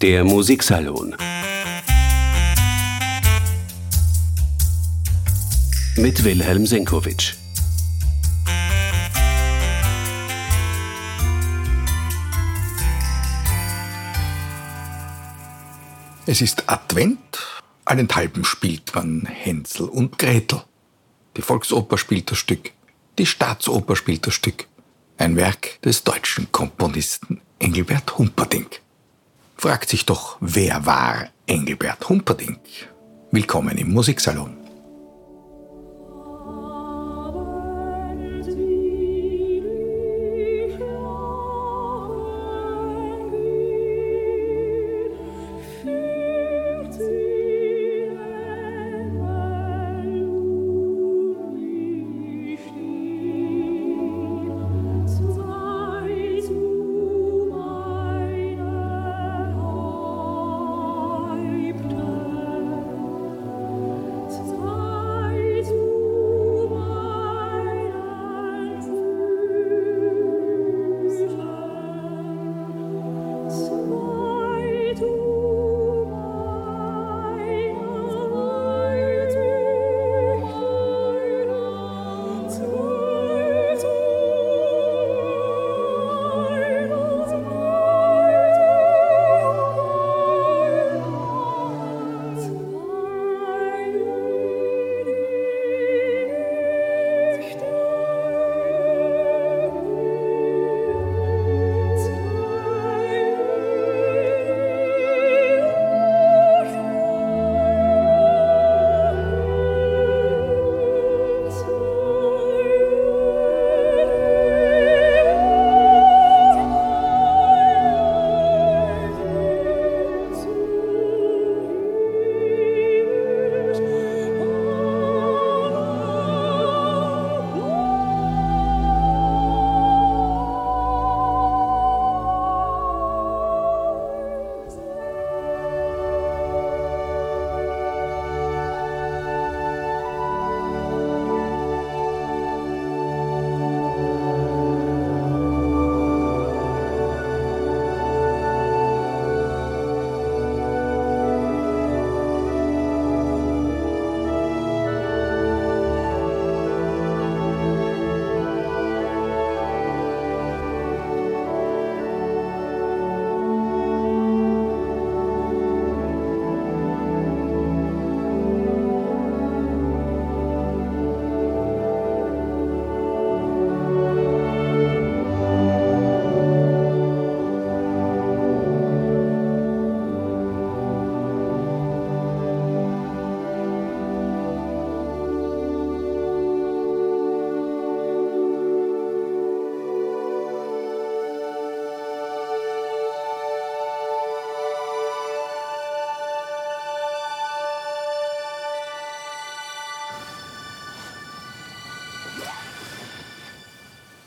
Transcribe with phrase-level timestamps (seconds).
[0.00, 1.16] Der Musiksalon
[5.96, 7.34] mit Wilhelm Senkowitsch.
[16.26, 17.18] Es ist Advent,
[17.84, 20.62] allenthalben spielt man Hänsel und Gretel.
[21.36, 22.72] Die Volksoper spielt das Stück,
[23.18, 24.66] die Staatsoper spielt das Stück.
[25.18, 28.83] Ein Werk des deutschen Komponisten Engelbert Humperdinck.
[29.56, 32.60] Fragt sich doch, wer war Engelbert Humperdinck?
[33.30, 34.63] Willkommen im Musiksalon.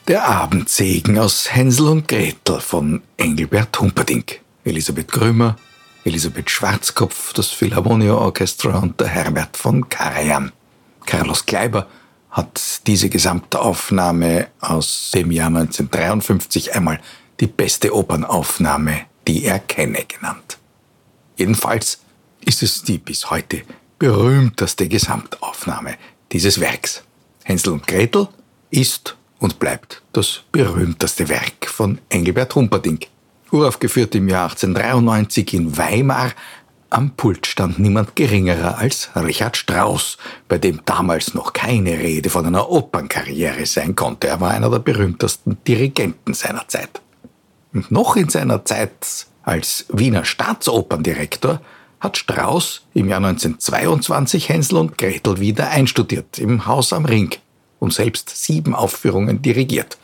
[0.08, 4.40] Der Abendsegen aus Hänsel und Gretel von Engelbert Humperdinck.
[4.64, 5.58] Elisabeth Grömer,
[6.06, 10.54] Elisabeth Schwarzkopf, das Philharmonia Orchestra und der Herbert von Karajan.
[11.06, 11.88] Carlos Kleiber
[12.30, 17.02] hat diese gesamte Aufnahme aus dem Jahr 1953 einmal
[17.42, 20.58] die beste Opernaufnahme, die er kenne, genannt.
[21.36, 22.00] Jedenfalls
[22.46, 23.64] ist es die bis heute
[24.00, 25.96] berühmteste Gesamtaufnahme
[26.32, 27.04] dieses Werks.
[27.44, 28.30] Hänsel und Gretel
[28.70, 33.08] ist und bleibt das berühmteste Werk von Engelbert Humperdinck.
[33.52, 36.32] Uraufgeführt im Jahr 1893 in Weimar.
[36.90, 42.46] Am Pult stand niemand geringerer als Richard Strauss, bei dem damals noch keine Rede von
[42.46, 44.28] einer Opernkarriere sein konnte.
[44.28, 47.02] Er war einer der berühmtesten Dirigenten seiner Zeit.
[47.74, 51.62] Und noch in seiner Zeit als Wiener Staatsoperndirektor
[52.00, 57.32] hat Strauss im Jahr 1922 Hänsel und Gretel wieder einstudiert im Haus am Ring
[57.80, 59.98] und selbst sieben Aufführungen dirigiert.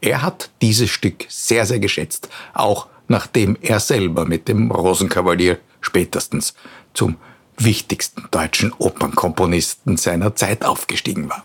[0.00, 6.54] Er hat dieses Stück sehr, sehr geschätzt, auch nachdem er selber mit dem Rosenkavalier spätestens
[6.94, 7.16] zum
[7.58, 11.44] wichtigsten deutschen Opernkomponisten seiner Zeit aufgestiegen war.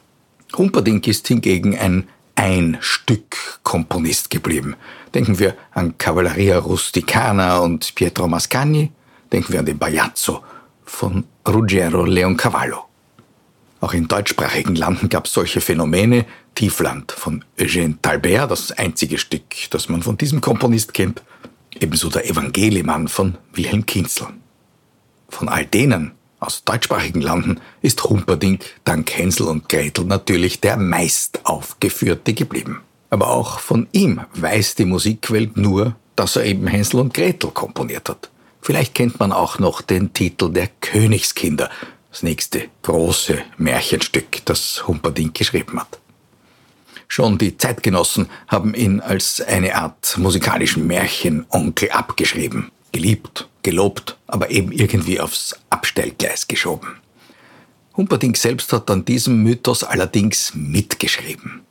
[0.58, 4.76] Humperdinck ist hingegen ein Ein-Stück-Komponist geblieben.
[5.14, 8.92] Denken wir an Cavalleria Rusticana und Pietro Mascagni,
[9.32, 10.42] denken wir an den Bajazzo
[10.84, 12.91] von Ruggiero Leoncavallo.
[13.82, 16.26] Auch in deutschsprachigen Landen gab es solche Phänomene.
[16.54, 21.22] Tiefland von Eugène Talbert, das einzige Stück, das man von diesem Komponist kennt.
[21.80, 24.28] ebenso der Evangeliemann von Wilhelm Kinzel.
[25.30, 31.40] Von all denen aus deutschsprachigen Landen ist Humperdinck dank Hänsel und Gretel natürlich der meist
[31.46, 32.82] aufgeführte geblieben.
[33.10, 38.10] Aber auch von ihm weiß die Musikwelt nur, dass er eben Hänsel und Gretel komponiert
[38.10, 38.30] hat.
[38.62, 41.70] Vielleicht kennt man auch noch den Titel der Königskinder,
[42.12, 46.00] das nächste große Märchenstück, das Humperdinck geschrieben hat.
[47.08, 54.72] Schon die Zeitgenossen haben ihn als eine Art musikalischen Märchenonkel abgeschrieben, geliebt, gelobt, aber eben
[54.72, 56.98] irgendwie aufs Abstellgleis geschoben.
[57.98, 61.62] Humperdinck selbst hat an diesem Mythos allerdings mitgeschrieben.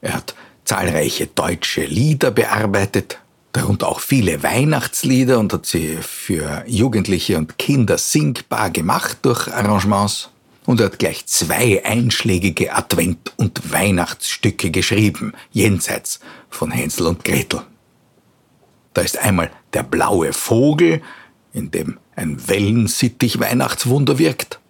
[0.00, 0.34] Er hat
[0.64, 3.18] zahlreiche deutsche Lieder bearbeitet,
[3.56, 10.30] darunter auch viele Weihnachtslieder und hat sie für Jugendliche und Kinder singbar gemacht durch Arrangements
[10.66, 16.20] und er hat gleich zwei einschlägige Advent- und Weihnachtsstücke geschrieben, jenseits
[16.50, 17.62] von Hänsel und Gretel.
[18.92, 21.00] Da ist einmal der blaue Vogel,
[21.52, 24.60] in dem ein Wellensittich Weihnachtswunder wirkt.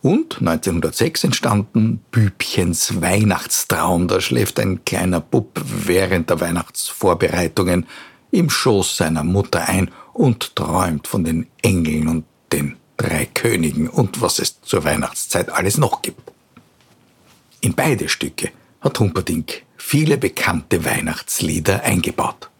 [0.00, 4.06] Und 1906 entstanden Bübchens Weihnachtstraum.
[4.06, 7.86] Da schläft ein kleiner Bub während der Weihnachtsvorbereitungen
[8.30, 14.20] im Schoß seiner Mutter ein und träumt von den Engeln und den drei Königen und
[14.20, 16.32] was es zur Weihnachtszeit alles noch gibt.
[17.60, 22.50] In beide Stücke hat Humperdinck viele bekannte Weihnachtslieder eingebaut.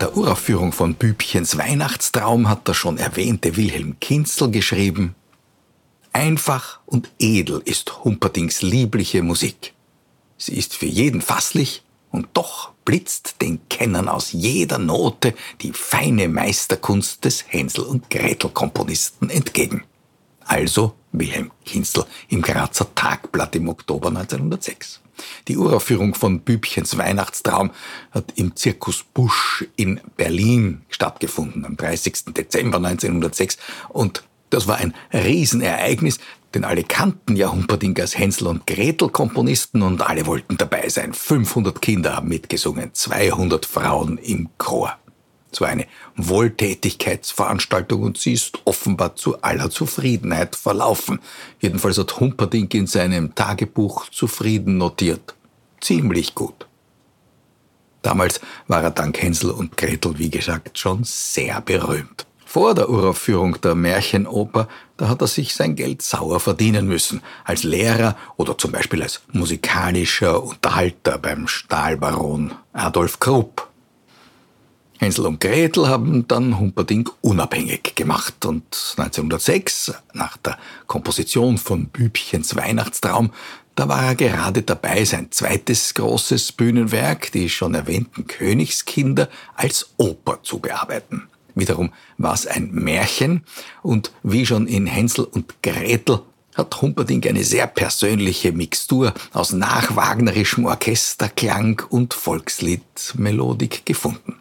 [0.00, 5.14] Der Uraufführung von Bübchens Weihnachtstraum hat der schon erwähnte Wilhelm Kinzel geschrieben,
[6.12, 9.74] Einfach und edel ist Humperdings liebliche Musik.
[10.36, 16.28] Sie ist für jeden fasslich und doch blitzt den Kennern aus jeder Note die feine
[16.28, 19.84] Meisterkunst des Hänsel- und Gretel-Komponisten entgegen.
[20.44, 25.00] Also Wilhelm Kinzel im Grazer Tagblatt im Oktober 1906.
[25.48, 27.70] Die Uraufführung von Bübchens Weihnachtstraum
[28.10, 32.34] hat im Zirkus Busch in Berlin stattgefunden am 30.
[32.34, 33.58] Dezember 1906
[33.88, 36.18] und das war ein Riesenereignis,
[36.54, 41.12] denn alle kannten ja Humperdinck als Hänsel und Gretel Komponisten und alle wollten dabei sein.
[41.12, 44.98] 500 Kinder haben mitgesungen, 200 Frauen im Chor.
[45.58, 51.20] War eine Wohltätigkeitsveranstaltung und sie ist offenbar zu aller Zufriedenheit verlaufen.
[51.60, 55.34] Jedenfalls hat Humperdinck in seinem Tagebuch zufrieden notiert.
[55.80, 56.66] Ziemlich gut.
[58.02, 62.26] Damals war er dank Hänsel und Gretel, wie gesagt, schon sehr berühmt.
[62.46, 64.66] Vor der Uraufführung der Märchenoper,
[64.96, 67.22] da hat er sich sein Geld sauer verdienen müssen.
[67.44, 73.69] Als Lehrer oder zum Beispiel als musikalischer Unterhalter beim Stahlbaron Adolf Krupp.
[75.00, 78.64] Hänsel und Gretel haben dann Humperdinck unabhängig gemacht und
[78.98, 83.30] 1906, nach der Komposition von Bübchens Weihnachtstraum,
[83.76, 90.40] da war er gerade dabei, sein zweites großes Bühnenwerk, die schon erwähnten Königskinder, als Oper
[90.42, 91.28] zu bearbeiten.
[91.54, 93.46] Wiederum war es ein Märchen
[93.82, 96.20] und wie schon in Hänsel und Gretel
[96.54, 104.39] hat Humperdinck eine sehr persönliche Mixtur aus nachwagnerischem Orchesterklang und Volksliedmelodik gefunden.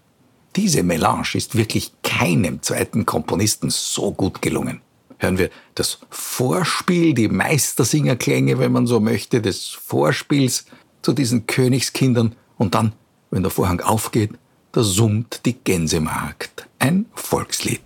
[0.56, 4.82] Diese Melange ist wirklich keinem zweiten Komponisten so gut gelungen.
[5.20, 10.66] hören wir das Vorspiel, die Meistersingerklänge, wenn man so möchte, des Vorspiels
[11.02, 12.94] zu diesen Königskindern und dann,
[13.30, 14.32] wenn der Vorhang aufgeht,
[14.72, 17.82] da summt die Gänsemarkt, ein Volkslied.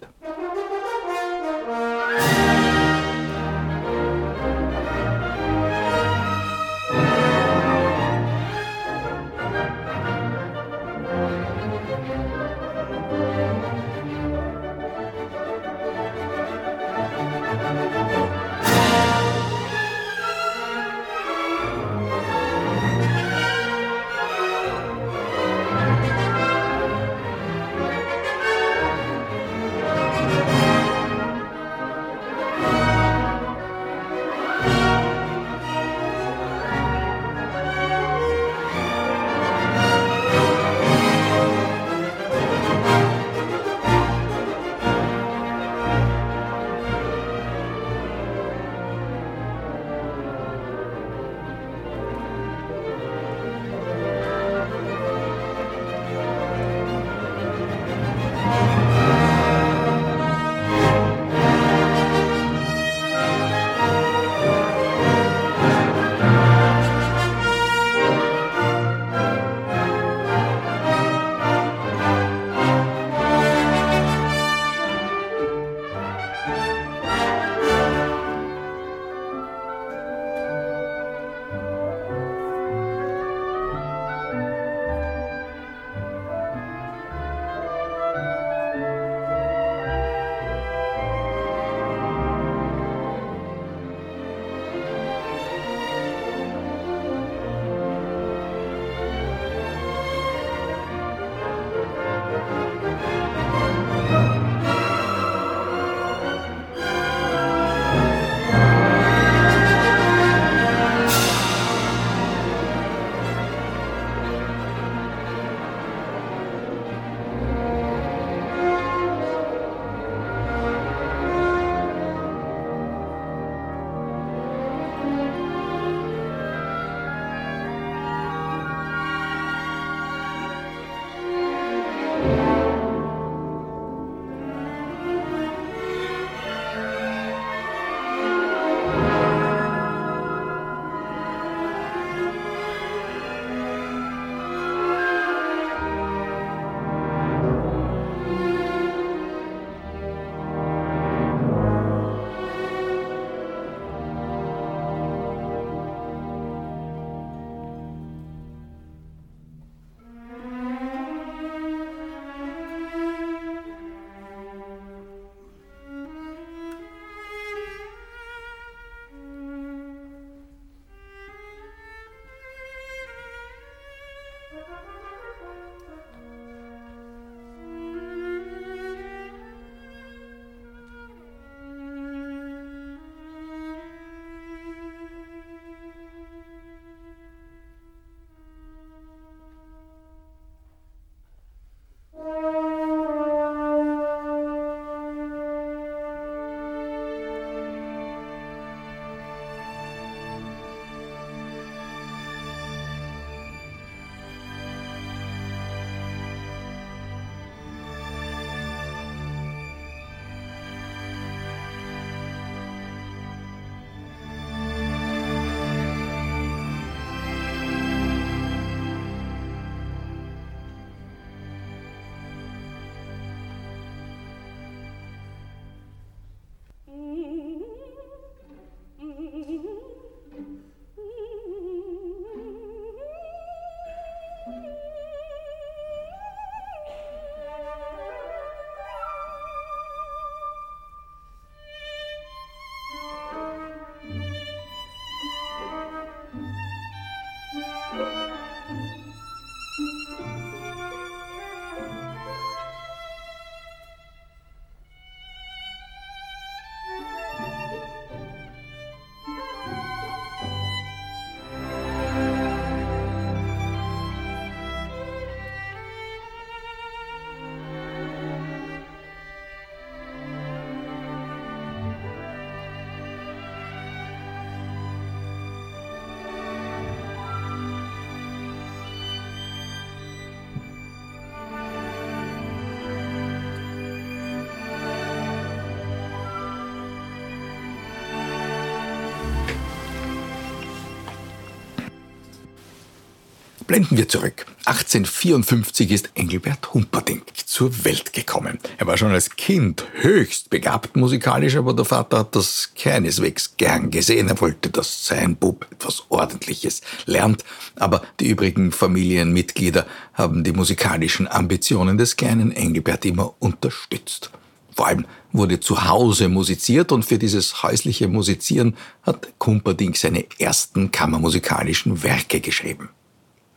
[293.74, 294.46] Blenden wir zurück.
[294.66, 298.60] 1854 ist Engelbert Humperdinck zur Welt gekommen.
[298.78, 303.90] Er war schon als Kind höchst begabt musikalisch, aber der Vater hat das keineswegs gern
[303.90, 304.30] gesehen.
[304.30, 307.44] Er wollte, dass sein Bub etwas Ordentliches lernt.
[307.76, 314.30] Aber die übrigen Familienmitglieder haben die musikalischen Ambitionen des kleinen Engelbert immer unterstützt.
[314.76, 320.92] Vor allem wurde zu Hause musiziert und für dieses häusliche Musizieren hat Humperdinck seine ersten
[320.92, 322.90] kammermusikalischen Werke geschrieben.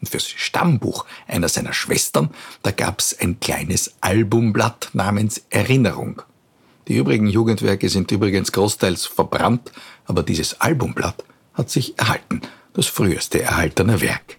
[0.00, 2.30] Und fürs Stammbuch einer seiner Schwestern,
[2.62, 6.22] da gab's ein kleines Albumblatt namens Erinnerung.
[6.88, 9.72] Die übrigen Jugendwerke sind übrigens großteils verbrannt,
[10.04, 11.24] aber dieses Albumblatt
[11.54, 12.42] hat sich erhalten,
[12.74, 14.38] das früheste erhaltene Werk.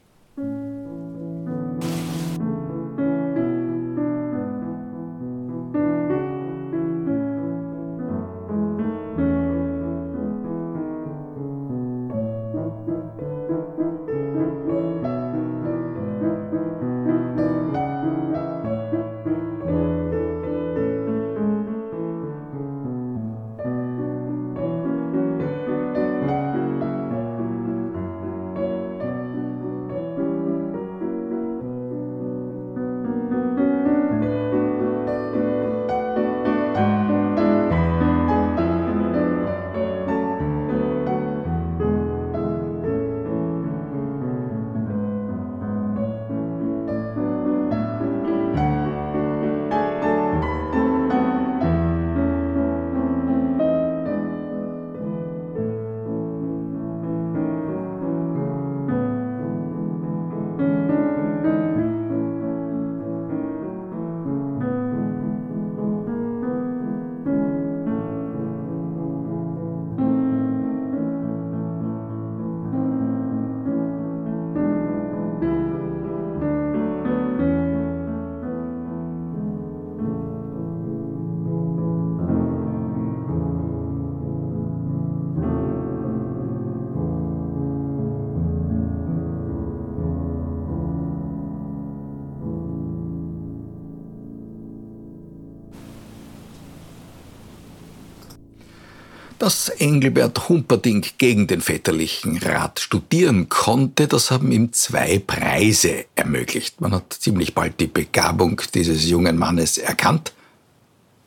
[99.40, 106.82] Dass Engelbert Humperdinck gegen den väterlichen Rat studieren konnte, das haben ihm zwei Preise ermöglicht.
[106.82, 110.34] Man hat ziemlich bald die Begabung dieses jungen Mannes erkannt.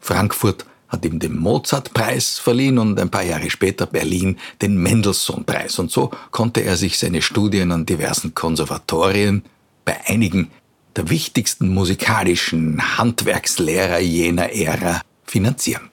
[0.01, 5.79] Frankfurt hat ihm den Mozartpreis verliehen und ein paar Jahre später Berlin den Mendelssohn-Preis.
[5.79, 9.45] Und so konnte er sich seine Studien an diversen Konservatorien
[9.85, 10.51] bei einigen
[10.97, 15.91] der wichtigsten musikalischen Handwerkslehrer jener Ära finanzieren.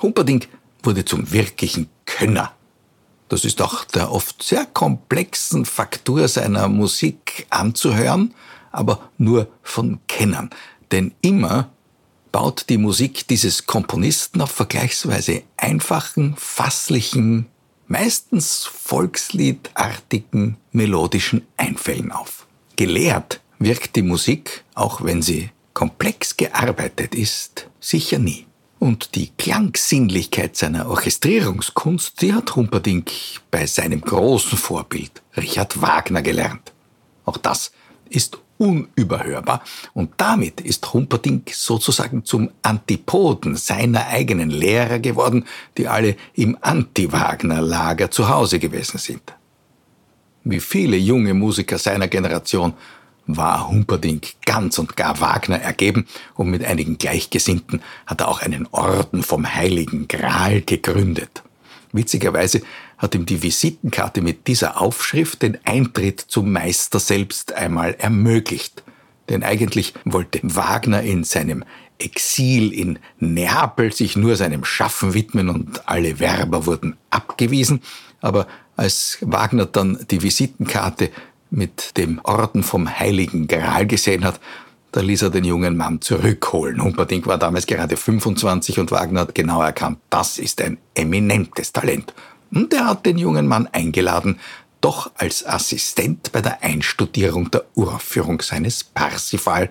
[0.00, 0.48] Humperdinck
[0.86, 2.52] wurde zum wirklichen Könner.
[3.28, 8.34] Das ist auch der oft sehr komplexen Faktur seiner Musik anzuhören,
[8.70, 10.50] aber nur von Kennern.
[10.92, 11.70] Denn immer
[12.30, 17.46] baut die Musik dieses Komponisten auf vergleichsweise einfachen, fasslichen,
[17.88, 22.46] meistens volksliedartigen melodischen Einfällen auf.
[22.76, 28.45] Gelehrt wirkt die Musik, auch wenn sie komplex gearbeitet ist, sicher nie.
[28.78, 33.10] Und die Klangsinnlichkeit seiner Orchestrierungskunst, die hat Humperdinck
[33.50, 36.72] bei seinem großen Vorbild Richard Wagner gelernt.
[37.24, 37.72] Auch das
[38.10, 39.62] ist unüberhörbar
[39.92, 45.44] und damit ist Humperdinck sozusagen zum Antipoden seiner eigenen Lehrer geworden,
[45.76, 49.34] die alle im Anti-Wagner-Lager zu Hause gewesen sind.
[50.44, 52.74] Wie viele junge Musiker seiner Generation
[53.26, 58.66] war Humperdinck ganz und gar Wagner ergeben und mit einigen Gleichgesinnten hat er auch einen
[58.70, 61.42] Orden vom Heiligen Gral gegründet.
[61.92, 62.62] Witzigerweise
[62.98, 68.82] hat ihm die Visitenkarte mit dieser Aufschrift den Eintritt zum Meister selbst einmal ermöglicht.
[69.28, 71.64] Denn eigentlich wollte Wagner in seinem
[71.98, 77.82] Exil in Neapel sich nur seinem Schaffen widmen und alle Werber wurden abgewiesen.
[78.20, 81.10] Aber als Wagner dann die Visitenkarte
[81.50, 84.40] mit dem Orden vom Heiligen Gral gesehen hat,
[84.92, 86.82] da ließ er den jungen Mann zurückholen.
[86.82, 92.14] Humperdinck war damals gerade 25 und Wagner hat genau erkannt, das ist ein eminentes Talent.
[92.50, 94.40] Und er hat den jungen Mann eingeladen,
[94.80, 99.70] doch als Assistent bei der Einstudierung der Uraufführung seines Parsifal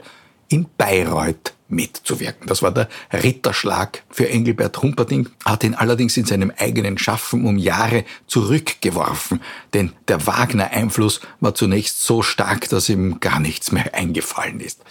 [0.50, 2.47] in Bayreuth mitzuwirken.
[2.47, 7.58] Das war der Ritterschlag für Engelbert Humperdinck, hat ihn allerdings in seinem eigenen Schaffen um
[7.58, 9.41] Jahre zurückgeworfen,
[9.73, 14.82] denn der Wagner-Einfluss war zunächst so stark, dass ihm gar nichts mehr eingefallen ist.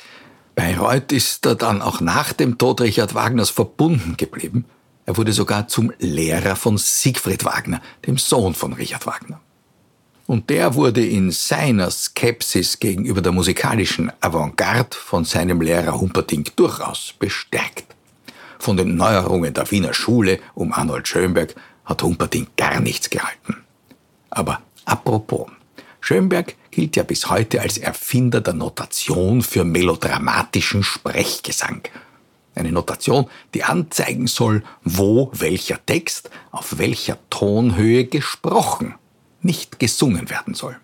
[0.54, 4.64] Bayreuth ist er dann auch nach dem Tod Richard Wagners verbunden geblieben.
[5.06, 9.40] Er wurde sogar zum Lehrer von Siegfried Wagner, dem Sohn von Richard Wagner.
[10.26, 17.14] Und der wurde in seiner Skepsis gegenüber der musikalischen Avantgarde von seinem Lehrer Humperdinck durchaus
[17.18, 17.84] bestärkt.
[18.58, 23.56] Von den Neuerungen der Wiener Schule um Arnold Schönberg hat Humperdinck gar nichts gehalten.
[24.30, 25.48] Aber apropos,
[26.00, 31.82] Schönberg gilt ja bis heute als Erfinder der Notation für melodramatischen Sprechgesang.
[32.54, 38.94] Eine Notation, die anzeigen soll, wo welcher Text auf welcher Tonhöhe gesprochen,
[39.44, 40.76] nicht gesungen werden soll.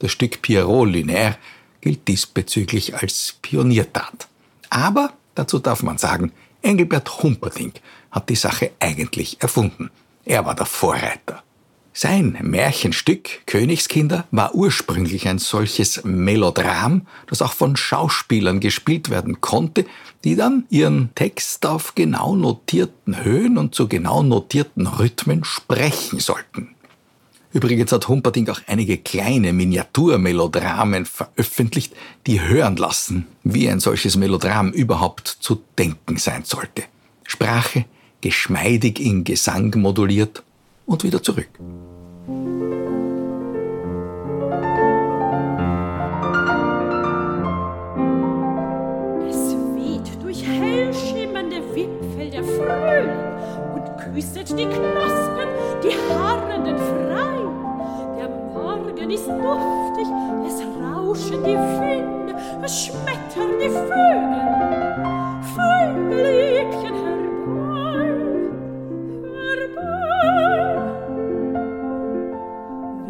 [0.00, 1.36] Das Stück Pierrot Lunaire
[1.80, 4.28] gilt diesbezüglich als Pioniertat.
[4.70, 9.90] Aber, dazu darf man sagen, Engelbert Humperdinck hat die Sache eigentlich erfunden.
[10.24, 11.42] Er war der Vorreiter.
[11.92, 19.86] Sein Märchenstück Königskinder war ursprünglich ein solches Melodram, das auch von Schauspielern gespielt werden konnte,
[20.22, 26.76] die dann ihren Text auf genau notierten Höhen und zu genau notierten Rhythmen sprechen sollten.
[27.52, 31.92] Übrigens hat Humperdinck auch einige kleine Miniaturmelodramen veröffentlicht,
[32.26, 36.84] die hören lassen, wie ein solches Melodram überhaupt zu denken sein sollte.
[37.24, 37.86] Sprache
[38.20, 40.44] geschmeidig in Gesang moduliert
[40.86, 41.48] und wieder zurück.
[49.28, 53.10] Es weht durch hell schimmernde Wipfel der Frühling
[53.74, 55.48] und küsset die Knospen,
[55.82, 55.96] die
[59.10, 60.06] Morgen ist duftig,
[60.46, 64.50] es rauschen die Winde, es schmettern die Vögel.
[65.56, 68.06] Vögelchen herbei,
[69.34, 70.32] herbei.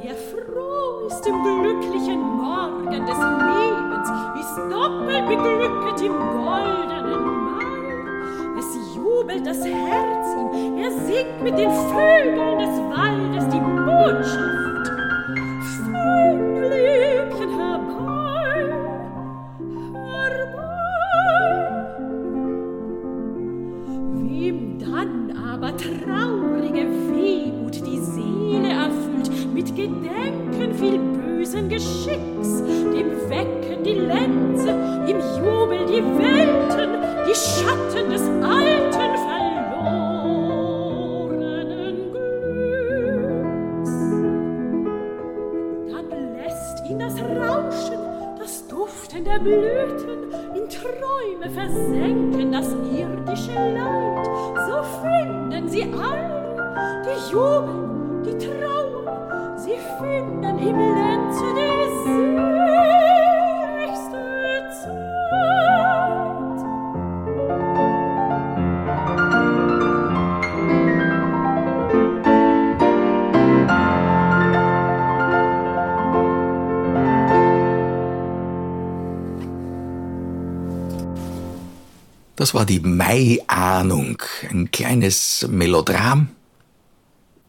[0.01, 4.09] Wer froh ist im glücklichen Morgen des Lebens,
[4.41, 8.59] ist doppelt beglücket im goldenen Mai.
[8.59, 14.60] Es jubelt das Herz ihm, er singt mit den Vögeln des Waldes die Botschaft.
[29.91, 32.63] Gedenken viel bösen Geschicks,
[32.95, 34.71] dem wecken die Lenze,
[35.07, 36.91] im Jubel die Welten,
[37.27, 39.17] die Schatten des alten
[41.27, 43.95] verlorenen Glücks.
[45.91, 48.01] Dann lässt ihn das Rauschen,
[48.39, 52.00] das Duften der Blüten in Träume versenken
[82.41, 86.29] Das war die Mai-Ahnung, ein kleines Melodram,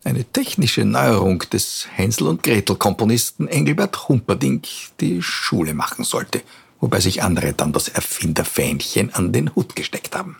[0.04, 4.68] eine technische Neuerung des Hänsel und Gretel Komponisten Engelbert Humperdinck,
[5.00, 6.42] die Schule machen sollte,
[6.82, 10.36] wobei sich andere dann das Erfinderfähnchen an den Hut gesteckt haben.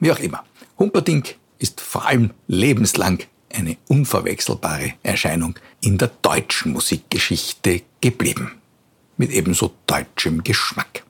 [0.00, 0.42] Wie auch immer,
[0.76, 3.22] Humperdinck ist vor allem lebenslang
[3.54, 8.60] eine unverwechselbare Erscheinung in der deutschen Musikgeschichte geblieben.
[9.18, 11.04] Mit ebenso deutschem Geschmack.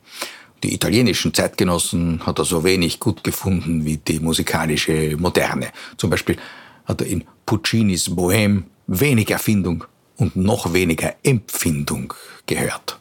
[0.63, 5.69] Die italienischen Zeitgenossen hat er so wenig gut gefunden wie die musikalische Moderne.
[5.97, 6.37] Zum Beispiel
[6.85, 9.85] hat er in Puccinis Bohème wenig Erfindung
[10.17, 12.13] und noch weniger Empfindung
[12.47, 12.99] gehört.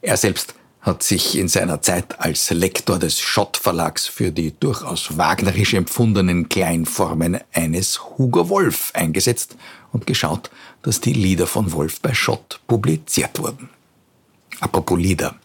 [0.00, 5.16] Er selbst hat sich in seiner Zeit als Lektor des Schott Verlags für die durchaus
[5.16, 9.56] wagnerisch empfundenen Kleinformen eines Hugo Wolf eingesetzt
[9.92, 10.50] und geschaut,
[10.82, 13.68] dass die Lieder von Wolf bei Schott publiziert wurden.
[14.58, 15.36] Apropos Lieder.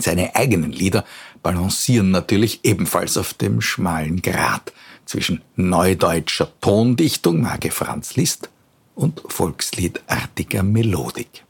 [0.00, 1.04] Seine eigenen Lieder
[1.42, 4.72] balancieren natürlich ebenfalls auf dem schmalen Grat
[5.04, 8.50] zwischen neudeutscher Tondichtung, Marke Franz Liszt,
[8.94, 11.44] und volksliedartiger Melodik.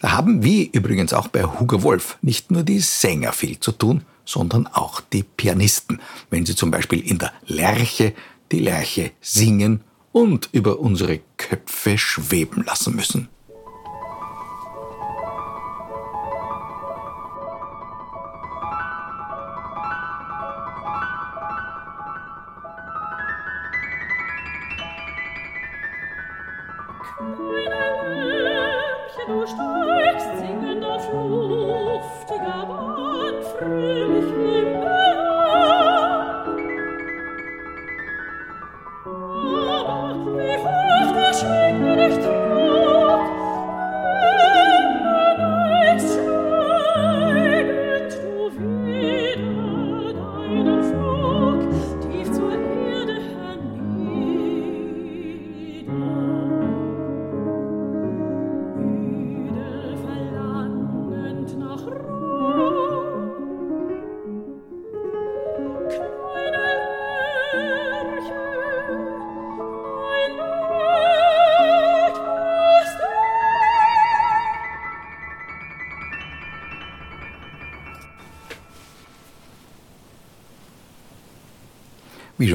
[0.00, 4.02] Da haben, wie übrigens auch bei Hugo Wolf, nicht nur die Sänger viel zu tun,
[4.24, 8.14] sondern auch die Pianisten, wenn sie zum Beispiel in der Lerche
[8.50, 13.28] die Lerche singen und über unsere Köpfe schweben lassen müssen.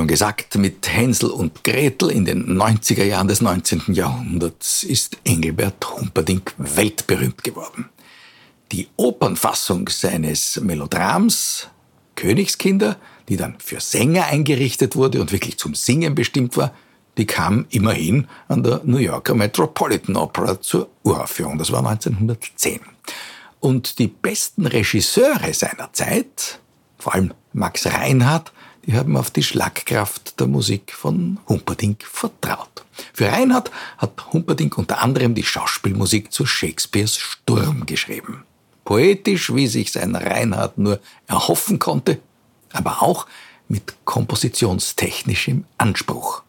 [0.08, 3.94] Schon gesagt, mit Hänsel und Gretel in den 90er Jahren des 19.
[3.94, 7.90] Jahrhunderts ist Engelbert Humperdinck weltberühmt geworden.
[8.72, 11.68] Die Opernfassung seines Melodrams
[12.16, 12.96] Königskinder,
[13.28, 16.74] die dann für Sänger eingerichtet wurde und wirklich zum Singen bestimmt war,
[17.18, 21.58] die kam immerhin an der New Yorker Metropolitan Opera zur Uraufführung.
[21.58, 22.80] Das war 1910.
[23.60, 26.60] Und die besten Regisseure seiner Zeit,
[26.98, 28.54] vor allem Max Reinhardt,
[28.88, 32.86] die haben auf die Schlagkraft der Musik von Humperdinck vertraut.
[33.14, 38.46] Für Reinhardt hat Humperdinck unter anderem die Schauspielmusik zu Shakespeares Sturm geschrieben.
[38.86, 42.20] Poetisch, wie sich sein Reinhardt nur erhoffen konnte,
[42.72, 43.28] aber auch
[43.68, 46.44] mit kompositionstechnischem Anspruch.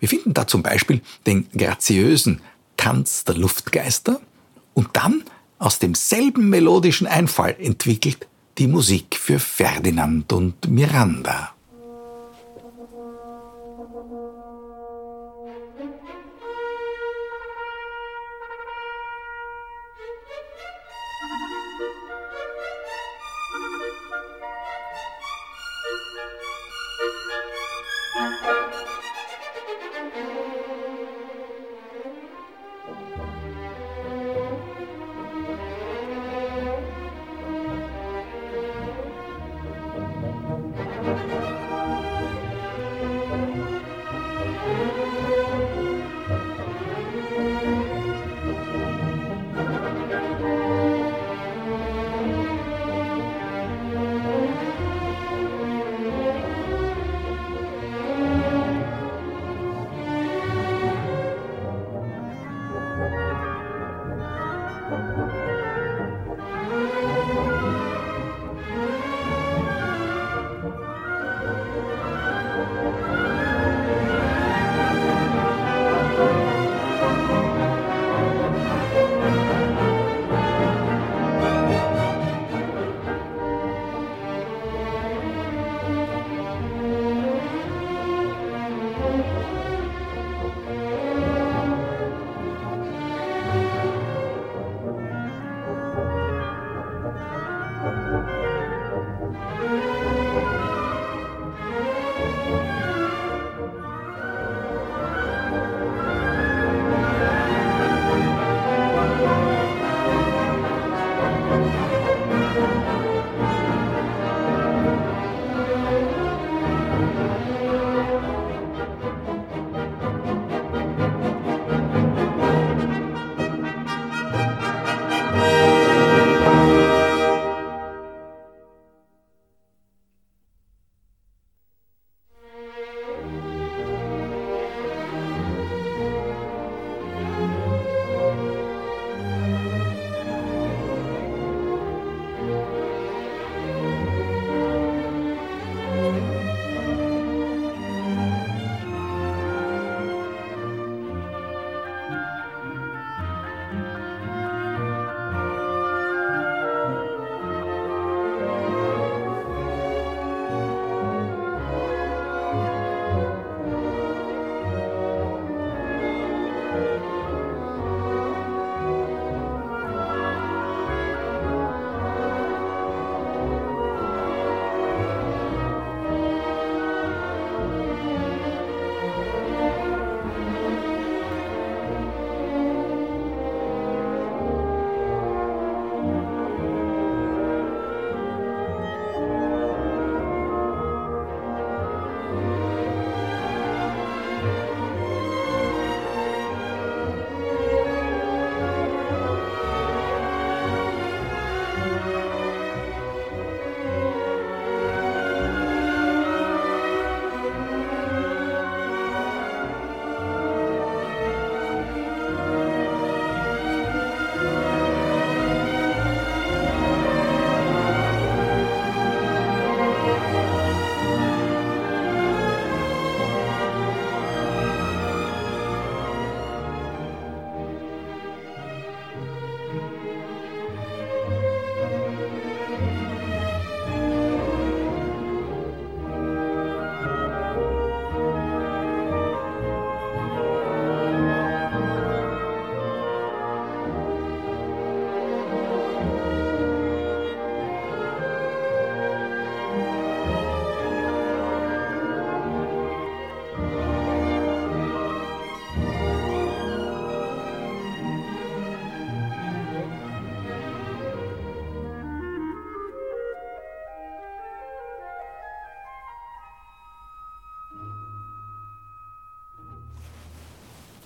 [0.00, 2.40] Wir finden da zum Beispiel den graziösen
[2.78, 4.22] Tanz der Luftgeister
[4.72, 5.22] und dann
[5.58, 11.53] aus demselben melodischen Einfall entwickelt die Musik für Ferdinand und Miranda.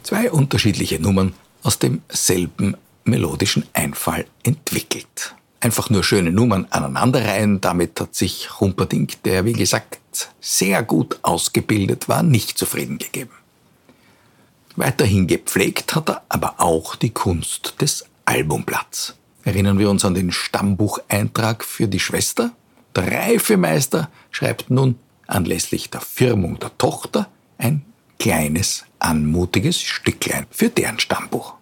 [0.09, 5.35] Zwei unterschiedliche Nummern aus demselben melodischen Einfall entwickelt.
[5.61, 12.09] Einfach nur schöne Nummern aneinanderreihen, damit hat sich Humperdinck, der wie gesagt sehr gut ausgebildet
[12.09, 13.33] war, nicht zufrieden gegeben.
[14.77, 19.15] Weiterhin gepflegt hat er aber auch die Kunst des Albumblatts.
[19.45, 22.53] Erinnern wir uns an den Stammbucheintrag für die Schwester?
[22.97, 24.95] Der Reifemeister schreibt nun
[25.27, 27.85] anlässlich der Firmung der Tochter ein
[28.19, 31.55] kleines, anmutiges Stücklein für deren Stammbuch.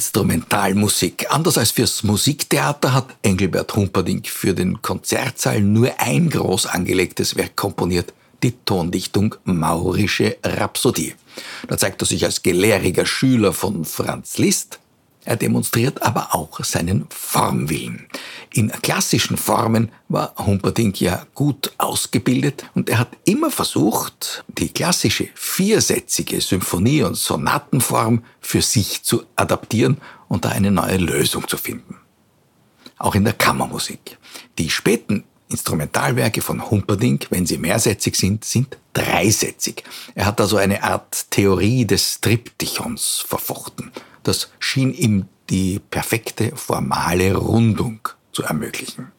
[0.00, 1.26] Instrumentalmusik.
[1.28, 7.54] Anders als fürs Musiktheater hat Engelbert Humperdinck für den Konzertsaal nur ein groß angelegtes Werk
[7.54, 11.14] komponiert, die Tondichtung Maurische Rhapsodie.
[11.68, 14.78] Da zeigt er sich als gelehriger Schüler von Franz Liszt,
[15.24, 18.06] er demonstriert aber auch seinen Formwillen.
[18.52, 25.28] In klassischen Formen war Humperdinck ja gut ausgebildet und er hat immer versucht, die klassische
[25.34, 31.96] viersätzige Symphonie- und Sonatenform für sich zu adaptieren und da eine neue Lösung zu finden.
[32.98, 34.18] Auch in der Kammermusik.
[34.58, 39.84] Die späten Instrumentalwerke von Humperdinck, wenn sie mehrsätzig sind, sind dreisätzig.
[40.14, 43.90] Er hat also eine Art Theorie des Triptychons verfochten.
[44.22, 49.12] Das schien ihm die perfekte formale Rundung zu ermöglichen.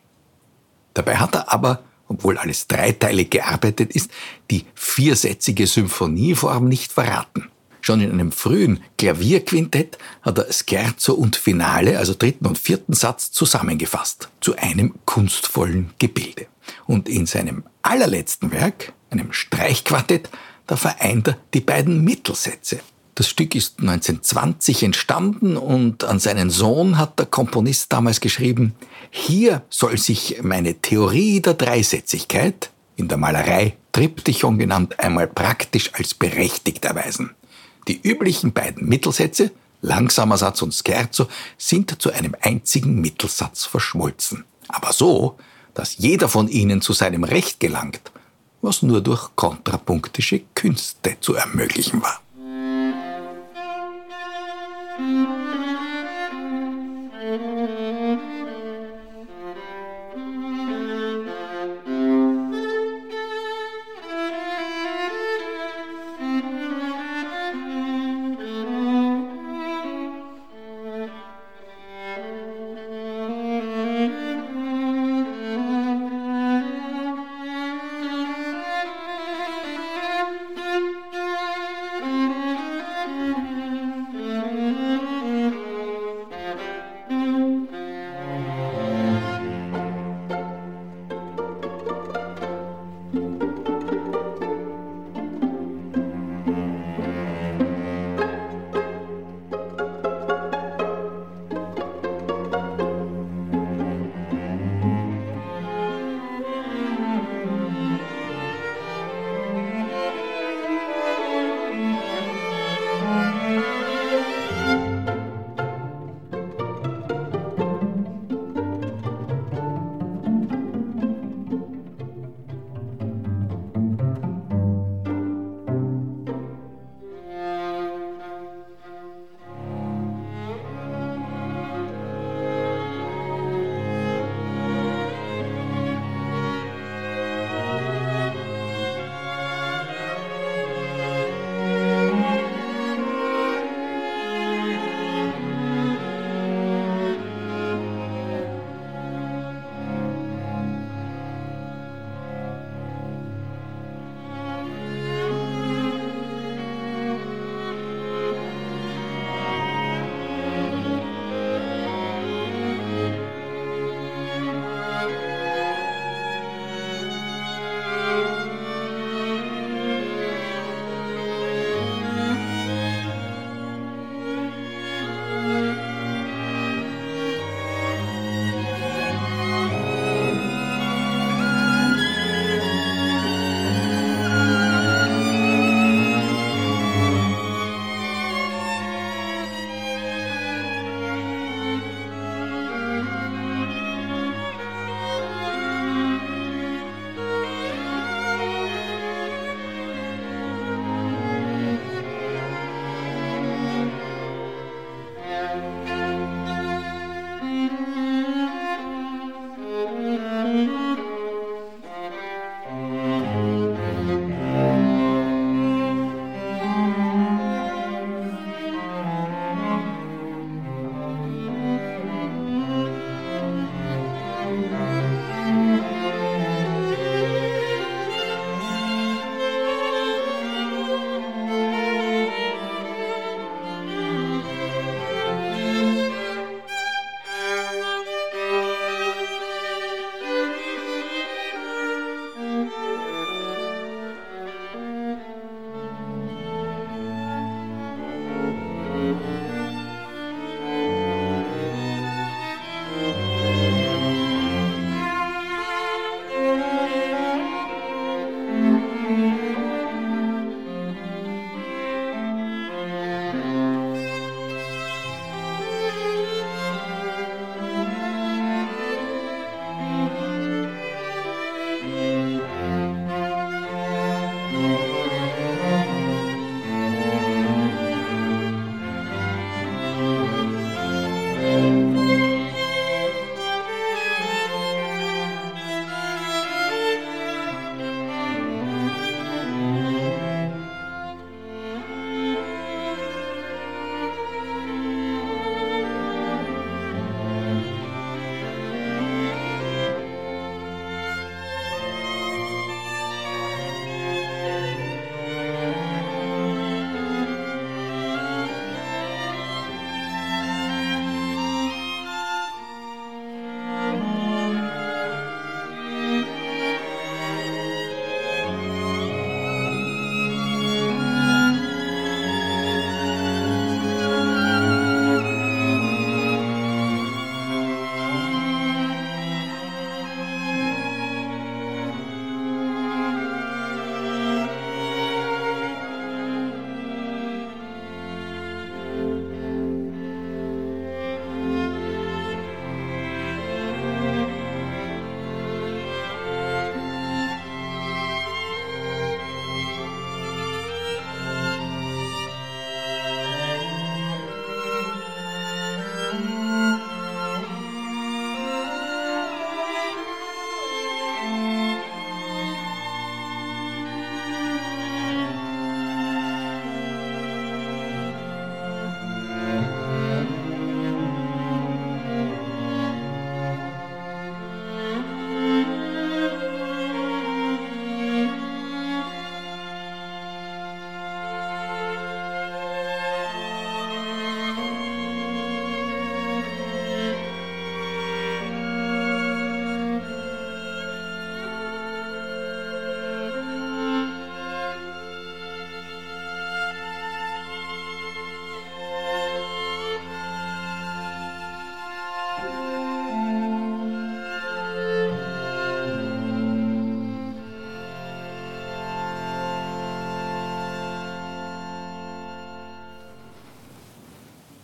[0.94, 4.12] Dabei hat er aber, obwohl alles dreiteilig gearbeitet ist,
[4.50, 7.50] die viersätzige Symphonieform nicht verraten.
[7.82, 13.32] Schon in einem frühen Klavierquintett hat er Scherzo und Finale, also dritten und vierten Satz,
[13.32, 16.45] zusammengefasst zu einem kunstvollen Gebilde.
[16.86, 20.30] Und in seinem allerletzten Werk, einem Streichquartett,
[20.68, 22.82] da vereint er die beiden Mittelsätze,
[23.16, 28.74] das Stück ist 1920 entstanden und an seinen Sohn hat der Komponist damals geschrieben,
[29.09, 36.14] hier soll sich meine Theorie der Dreisätzigkeit, in der Malerei Triptychon genannt, einmal praktisch als
[36.14, 37.32] berechtigt erweisen.
[37.88, 39.51] Die üblichen beiden Mittelsätze,
[39.82, 44.45] langsamer Satz und Scherzo, sind zu einem einzigen Mittelsatz verschmolzen.
[44.68, 45.38] Aber so,
[45.74, 48.12] dass jeder von ihnen zu seinem Recht gelangt,
[48.62, 52.22] was nur durch kontrapunktische Künste zu ermöglichen war.
[54.98, 55.41] Música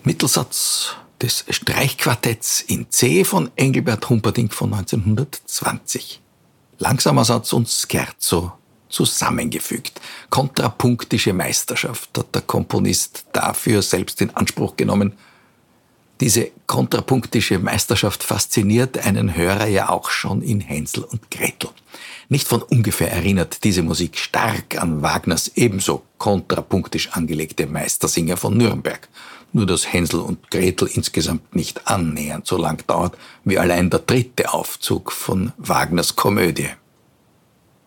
[0.07, 6.21] Mittelsatz des Streichquartetts in C von Engelbert Humperdinck von 1920.
[6.79, 8.53] Langsamer Satz und Scherzo
[8.87, 9.99] zusammengefügt.
[10.29, 15.11] Kontrapunktische Meisterschaft hat der Komponist dafür selbst in Anspruch genommen.
[16.21, 21.71] Diese kontrapunktische Meisterschaft fasziniert einen Hörer ja auch schon in Hänsel und Gretel.
[22.29, 29.07] Nicht von ungefähr erinnert diese Musik stark an Wagners ebenso kontrapunktisch angelegte Meistersinger von Nürnberg.
[29.53, 34.53] Nur dass Hänsel und Gretel insgesamt nicht annähernd so lang dauert wie allein der dritte
[34.53, 36.69] Aufzug von Wagners Komödie.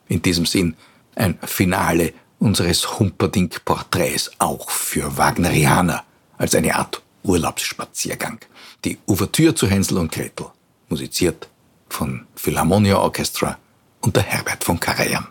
[0.08, 0.74] In diesem Sinn
[1.16, 6.02] ein Finale unseres Humperdinck-Porträts auch für Wagnerianer
[6.38, 8.40] als eine Art Urlaubsspaziergang.
[8.86, 10.46] Die Ouvertüre zu Hänsel und Gretel,
[10.88, 11.48] musiziert
[11.90, 13.58] von Philharmonia Orchestra
[14.00, 15.28] unter Herbert von Karajan.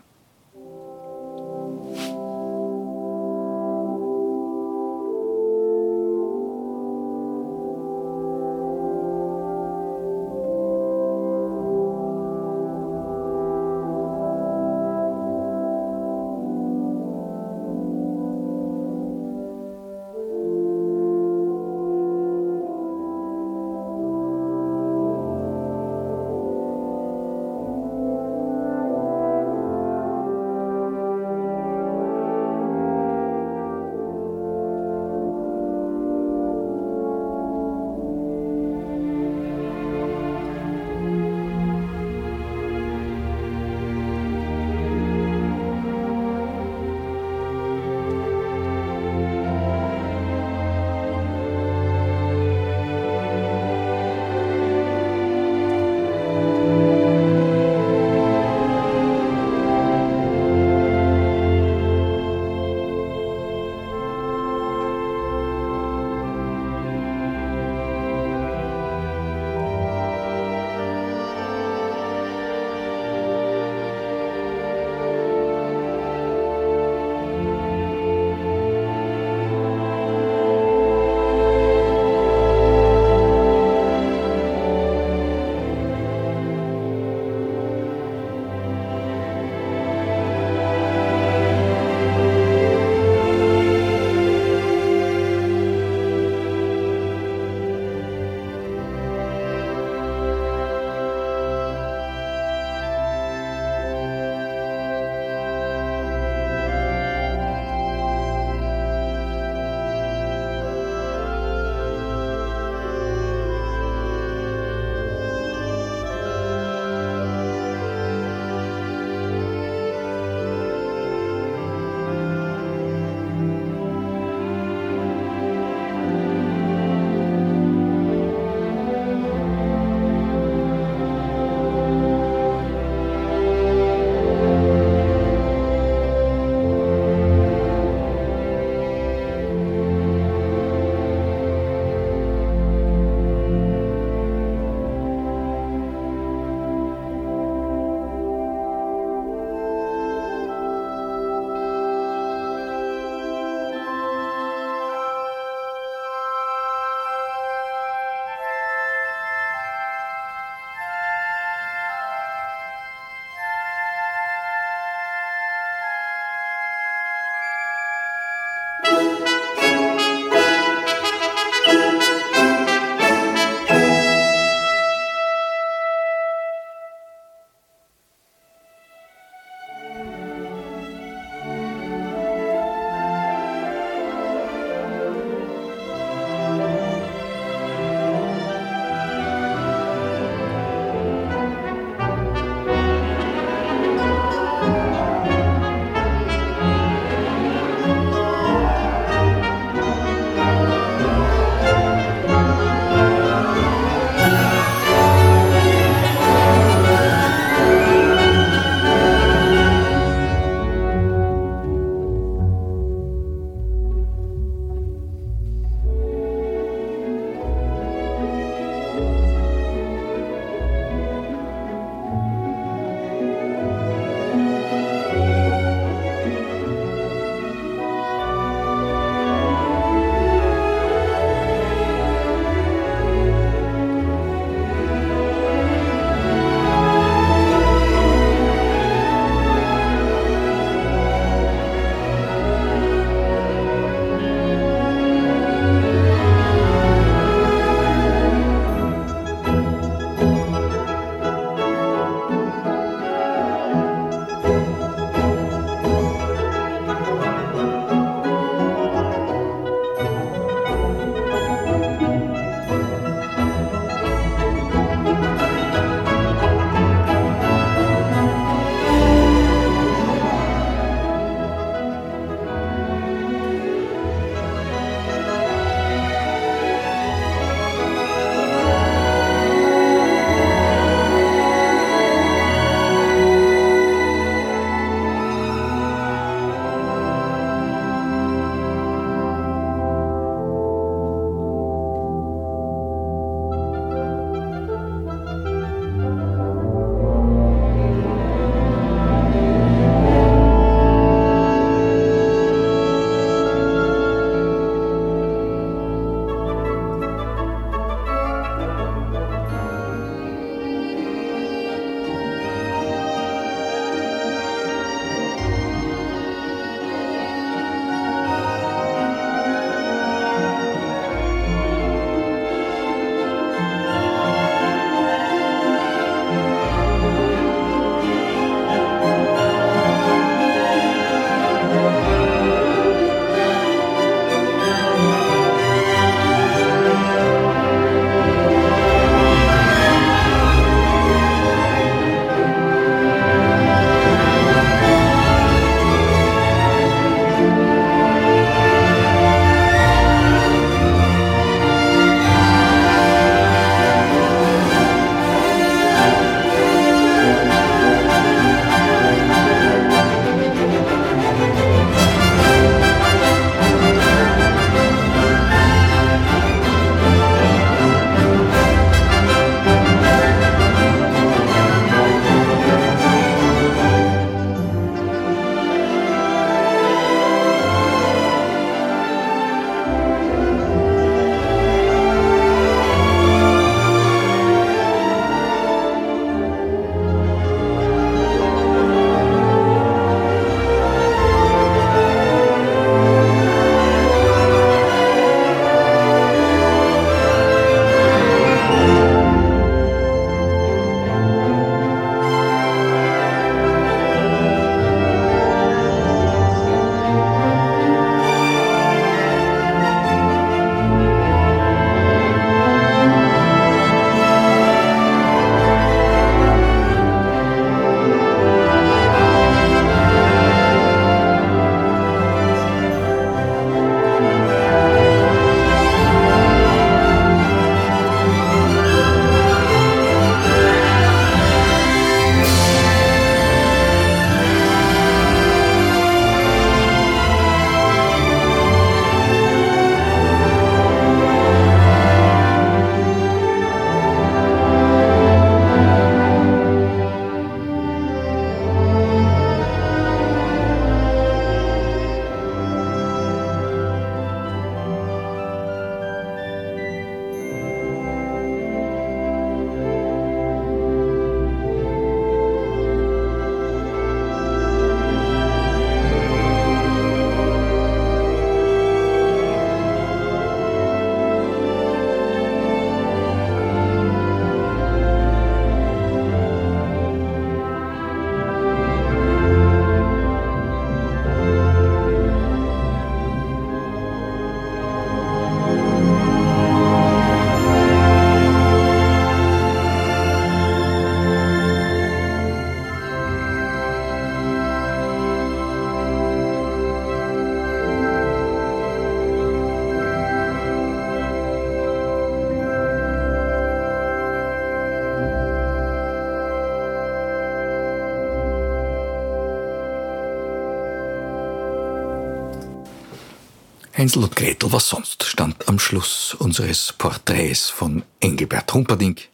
[514.00, 519.28] Hänsel und Gretel, was sonst, stand am Schluss unseres Porträts von Engelbert Humperdinck.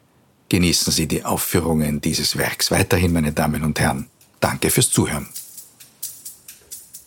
[0.50, 4.08] Genießen Sie die Aufführungen dieses Werks weiterhin, meine Damen und Herren.
[4.40, 5.28] Danke fürs Zuhören.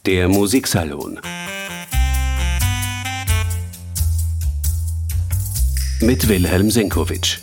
[0.07, 1.19] Der Musiksalon.
[6.01, 7.39] Mit Wilhelm Senkowitsch.